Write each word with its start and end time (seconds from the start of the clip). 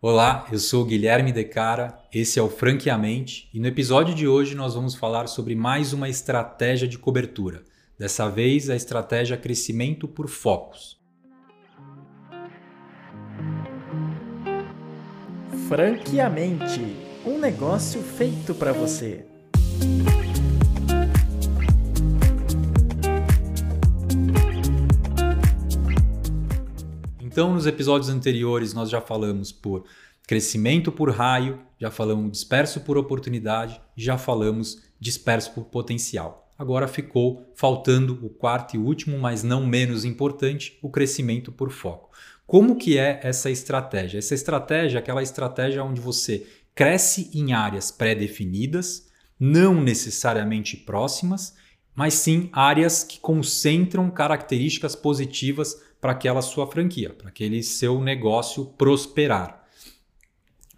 Olá, 0.00 0.46
eu 0.52 0.60
sou 0.60 0.84
Guilherme 0.84 1.32
Decara, 1.32 1.98
esse 2.14 2.38
é 2.38 2.42
o 2.42 2.48
Franqueamente 2.48 3.50
e 3.52 3.58
no 3.58 3.66
episódio 3.66 4.14
de 4.14 4.28
hoje 4.28 4.54
nós 4.54 4.76
vamos 4.76 4.94
falar 4.94 5.26
sobre 5.26 5.56
mais 5.56 5.92
uma 5.92 6.08
estratégia 6.08 6.86
de 6.86 6.96
cobertura. 6.96 7.64
Dessa 7.98 8.30
vez 8.30 8.70
a 8.70 8.76
estratégia 8.76 9.36
crescimento 9.36 10.06
por 10.06 10.28
focos. 10.28 11.00
Franqueamente, 15.66 16.80
um 17.26 17.36
negócio 17.36 18.00
feito 18.00 18.54
para 18.54 18.72
você. 18.72 19.26
Então, 27.38 27.54
nos 27.54 27.66
episódios 27.66 28.10
anteriores, 28.10 28.74
nós 28.74 28.90
já 28.90 29.00
falamos 29.00 29.52
por 29.52 29.84
crescimento 30.26 30.90
por 30.90 31.08
raio, 31.08 31.60
já 31.78 31.88
falamos 31.88 32.32
disperso 32.32 32.80
por 32.80 32.98
oportunidade, 32.98 33.80
já 33.96 34.18
falamos 34.18 34.82
disperso 34.98 35.52
por 35.52 35.66
potencial. 35.66 36.52
Agora 36.58 36.88
ficou 36.88 37.48
faltando 37.54 38.18
o 38.26 38.28
quarto 38.28 38.74
e 38.74 38.78
último, 38.80 39.16
mas 39.20 39.44
não 39.44 39.64
menos 39.64 40.04
importante, 40.04 40.80
o 40.82 40.90
crescimento 40.90 41.52
por 41.52 41.70
foco. 41.70 42.10
Como 42.44 42.74
que 42.74 42.98
é 42.98 43.20
essa 43.22 43.48
estratégia? 43.48 44.18
Essa 44.18 44.34
estratégia 44.34 44.98
é 44.98 45.00
aquela 45.00 45.22
estratégia 45.22 45.84
onde 45.84 46.00
você 46.00 46.44
cresce 46.74 47.30
em 47.32 47.52
áreas 47.52 47.92
pré-definidas, 47.92 49.06
não 49.38 49.80
necessariamente 49.80 50.76
próximas, 50.76 51.54
mas 51.98 52.14
sim 52.14 52.48
áreas 52.52 53.02
que 53.02 53.18
concentram 53.18 54.08
características 54.08 54.94
positivas 54.94 55.82
para 56.00 56.12
aquela 56.12 56.40
sua 56.40 56.64
franquia, 56.70 57.10
para 57.10 57.28
aquele 57.28 57.60
seu 57.60 58.00
negócio 58.00 58.66
prosperar. 58.78 59.64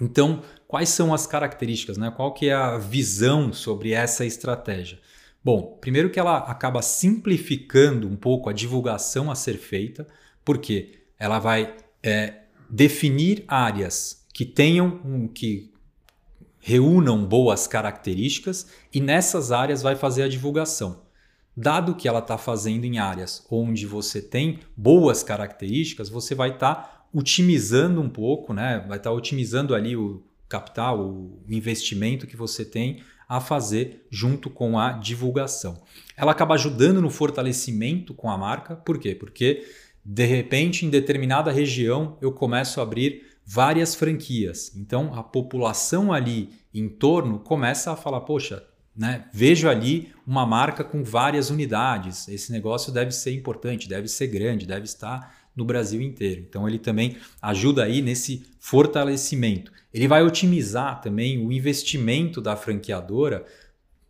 Então, 0.00 0.42
quais 0.66 0.88
são 0.88 1.14
as 1.14 1.24
características, 1.24 1.96
né? 1.96 2.12
Qual 2.16 2.34
que 2.34 2.48
é 2.48 2.52
a 2.52 2.78
visão 2.78 3.52
sobre 3.52 3.92
essa 3.92 4.26
estratégia? 4.26 4.98
Bom, 5.44 5.78
primeiro 5.80 6.10
que 6.10 6.18
ela 6.18 6.38
acaba 6.38 6.82
simplificando 6.82 8.08
um 8.08 8.16
pouco 8.16 8.50
a 8.50 8.52
divulgação 8.52 9.30
a 9.30 9.36
ser 9.36 9.56
feita, 9.56 10.08
porque 10.44 10.98
ela 11.16 11.38
vai 11.38 11.76
é, 12.02 12.40
definir 12.68 13.44
áreas 13.46 14.26
que 14.34 14.44
tenham 14.44 15.00
um, 15.04 15.28
que 15.28 15.72
reúnam 16.58 17.24
boas 17.24 17.68
características 17.68 18.66
e 18.92 19.00
nessas 19.00 19.52
áreas 19.52 19.80
vai 19.80 19.94
fazer 19.94 20.24
a 20.24 20.28
divulgação. 20.28 21.03
Dado 21.56 21.94
que 21.94 22.08
ela 22.08 22.18
está 22.18 22.36
fazendo 22.36 22.84
em 22.84 22.98
áreas 22.98 23.44
onde 23.50 23.86
você 23.86 24.20
tem 24.20 24.60
boas 24.76 25.22
características, 25.22 26.08
você 26.08 26.34
vai 26.34 26.50
estar 26.50 26.74
tá 26.74 27.06
otimizando 27.12 28.00
um 28.00 28.08
pouco, 28.08 28.52
né? 28.52 28.84
vai 28.88 28.98
estar 28.98 29.10
tá 29.10 29.12
otimizando 29.12 29.74
ali 29.74 29.96
o 29.96 30.22
capital, 30.48 31.00
o 31.00 31.42
investimento 31.48 32.26
que 32.26 32.36
você 32.36 32.64
tem 32.64 33.02
a 33.28 33.40
fazer 33.40 34.06
junto 34.10 34.50
com 34.50 34.78
a 34.78 34.92
divulgação. 34.92 35.82
Ela 36.16 36.32
acaba 36.32 36.54
ajudando 36.54 37.00
no 37.00 37.10
fortalecimento 37.10 38.14
com 38.14 38.30
a 38.30 38.36
marca, 38.36 38.76
por 38.76 38.98
quê? 38.98 39.14
Porque 39.14 39.66
de 40.04 40.24
repente 40.26 40.84
em 40.84 40.90
determinada 40.90 41.50
região 41.50 42.18
eu 42.20 42.32
começo 42.32 42.80
a 42.80 42.82
abrir 42.82 43.22
várias 43.46 43.94
franquias. 43.94 44.74
Então 44.76 45.14
a 45.14 45.22
população 45.22 46.12
ali 46.12 46.50
em 46.72 46.88
torno 46.88 47.38
começa 47.38 47.92
a 47.92 47.96
falar: 47.96 48.20
poxa, 48.20 48.62
né? 48.96 49.24
Vejo 49.32 49.68
ali 49.68 50.12
uma 50.26 50.46
marca 50.46 50.84
com 50.84 51.02
várias 51.02 51.50
unidades. 51.50 52.28
Esse 52.28 52.52
negócio 52.52 52.92
deve 52.92 53.10
ser 53.12 53.32
importante, 53.32 53.88
deve 53.88 54.08
ser 54.08 54.28
grande, 54.28 54.66
deve 54.66 54.84
estar 54.84 55.34
no 55.54 55.64
Brasil 55.64 56.00
inteiro. 56.00 56.44
Então 56.48 56.68
ele 56.68 56.78
também 56.78 57.16
ajuda 57.40 57.84
aí 57.84 58.02
nesse 58.02 58.46
fortalecimento. 58.58 59.72
Ele 59.92 60.08
vai 60.08 60.22
otimizar 60.22 61.00
também 61.00 61.44
o 61.44 61.52
investimento 61.52 62.40
da 62.40 62.56
franqueadora 62.56 63.44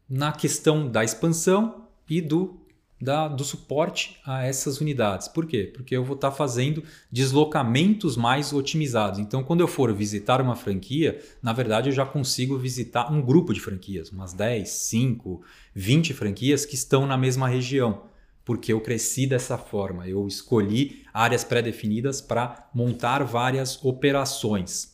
na 0.08 0.32
questão 0.32 0.88
da 0.91 1.04
expansão 1.04 1.88
e 2.08 2.20
do 2.20 2.63
da, 3.00 3.28
do 3.28 3.44
suporte 3.44 4.19
a 4.25 4.44
essas 4.44 4.81
unidades. 4.81 5.28
Por 5.28 5.47
quê? 5.47 5.71
Porque 5.75 5.97
eu 5.97 6.05
vou 6.05 6.15
estar 6.15 6.31
tá 6.31 6.37
fazendo 6.37 6.82
deslocamentos 7.10 8.16
mais 8.16 8.53
otimizados. 8.53 9.19
Então, 9.19 9.43
quando 9.43 9.60
eu 9.60 9.69
for 9.69 9.93
visitar 9.93 10.41
uma 10.41 10.56
franquia, 10.56 11.21
na 11.43 11.53
verdade 11.53 11.91
eu 11.91 11.94
já 11.94 12.06
consigo 12.06 12.56
visitar 12.56 13.12
um 13.12 13.21
grupo 13.21 13.53
de 13.53 13.60
franquias, 13.60 14.10
umas 14.10 14.33
10, 14.33 14.69
5, 14.69 15.43
20 15.75 16.15
franquias 16.15 16.65
que 16.65 16.75
estão 16.75 17.06
na 17.06 17.19
mesma 17.19 17.49
região. 17.49 18.04
Porque 18.44 18.72
eu 18.72 18.81
cresci 18.81 19.27
dessa 19.27 19.56
forma, 19.56 20.06
eu 20.06 20.27
escolhi 20.28 21.03
áreas 21.12 21.43
pré-definidas 21.43 22.21
para 22.21 22.69
montar 22.75 23.25
várias 23.25 23.83
operações. 23.83 24.94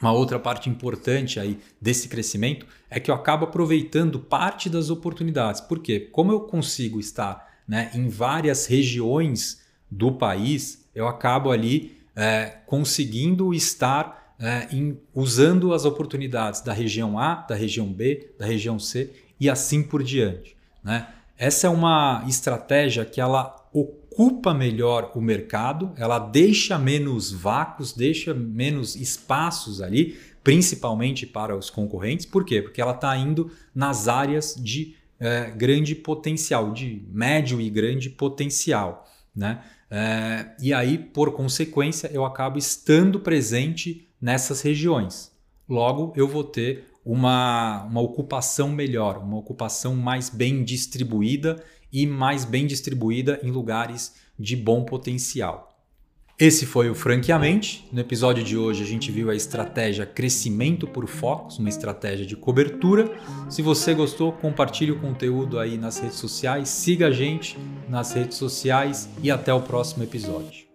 Uma 0.00 0.12
outra 0.12 0.38
parte 0.38 0.68
importante 0.68 1.38
aí 1.38 1.58
desse 1.80 2.08
crescimento 2.08 2.66
é 2.90 2.98
que 2.98 3.10
eu 3.10 3.14
acabo 3.14 3.44
aproveitando 3.44 4.18
parte 4.18 4.68
das 4.68 4.90
oportunidades. 4.90 5.60
Por 5.60 5.78
quê? 5.78 6.08
Como 6.12 6.32
eu 6.32 6.40
consigo 6.40 6.98
estar 6.98 7.50
né, 7.66 7.90
em 7.94 8.08
várias 8.08 8.66
regiões 8.66 9.62
do 9.90 10.12
país, 10.12 10.84
eu 10.94 11.06
acabo 11.06 11.50
ali 11.50 11.96
é, 12.16 12.58
conseguindo 12.66 13.54
estar 13.54 14.34
é, 14.38 14.68
em, 14.72 14.98
usando 15.14 15.72
as 15.72 15.84
oportunidades 15.84 16.60
da 16.60 16.72
região 16.72 17.18
A, 17.18 17.34
da 17.36 17.54
região 17.54 17.86
B, 17.86 18.34
da 18.38 18.46
região 18.46 18.78
C 18.78 19.12
e 19.38 19.48
assim 19.48 19.82
por 19.82 20.02
diante. 20.02 20.56
Né? 20.82 21.06
Essa 21.38 21.66
é 21.66 21.70
uma 21.70 22.24
estratégia 22.26 23.04
que 23.04 23.20
ela 23.20 23.56
ocupa 24.12 24.52
melhor 24.52 25.10
o 25.14 25.20
mercado, 25.20 25.92
ela 25.96 26.18
deixa 26.18 26.78
menos 26.78 27.32
vácuos, 27.32 27.92
deixa 27.92 28.34
menos 28.34 28.94
espaços 28.94 29.80
ali, 29.80 30.18
principalmente 30.44 31.26
para 31.26 31.56
os 31.56 31.70
concorrentes. 31.70 32.26
Por 32.26 32.44
quê? 32.44 32.60
Porque 32.60 32.80
ela 32.80 32.92
está 32.92 33.16
indo 33.16 33.50
nas 33.74 34.08
áreas 34.08 34.54
de 34.58 34.94
é, 35.18 35.50
grande 35.50 35.94
potencial, 35.94 36.72
de 36.72 37.06
médio 37.10 37.60
e 37.60 37.70
grande 37.70 38.10
potencial. 38.10 39.08
Né? 39.34 39.62
É, 39.90 40.46
e 40.60 40.74
aí, 40.74 40.98
por 40.98 41.32
consequência, 41.32 42.10
eu 42.12 42.24
acabo 42.24 42.58
estando 42.58 43.18
presente 43.20 44.08
nessas 44.20 44.60
regiões. 44.60 45.32
Logo, 45.68 46.12
eu 46.16 46.28
vou 46.28 46.44
ter 46.44 46.84
uma, 47.04 47.84
uma 47.84 48.00
ocupação 48.00 48.68
melhor, 48.68 49.18
uma 49.18 49.38
ocupação 49.38 49.96
mais 49.96 50.28
bem 50.28 50.62
distribuída 50.62 51.62
e 51.92 52.06
mais 52.06 52.44
bem 52.44 52.66
distribuída 52.66 53.38
em 53.42 53.50
lugares 53.50 54.14
de 54.38 54.56
bom 54.56 54.84
potencial. 54.84 55.72
Esse 56.38 56.66
foi 56.66 56.90
o 56.90 56.94
Franqueamente. 56.94 57.86
No 57.92 58.00
episódio 58.00 58.42
de 58.42 58.56
hoje 58.56 58.82
a 58.82 58.86
gente 58.86 59.12
viu 59.12 59.30
a 59.30 59.34
estratégia 59.34 60.04
crescimento 60.04 60.88
por 60.88 61.06
focos, 61.06 61.58
uma 61.58 61.68
estratégia 61.68 62.26
de 62.26 62.34
cobertura. 62.34 63.16
Se 63.48 63.62
você 63.62 63.94
gostou, 63.94 64.32
compartilhe 64.32 64.90
o 64.90 64.98
conteúdo 64.98 65.58
aí 65.58 65.76
nas 65.78 65.98
redes 65.98 66.16
sociais, 66.16 66.68
siga 66.68 67.08
a 67.08 67.12
gente 67.12 67.56
nas 67.88 68.12
redes 68.12 68.38
sociais 68.38 69.08
e 69.22 69.30
até 69.30 69.52
o 69.52 69.60
próximo 69.60 70.02
episódio. 70.02 70.71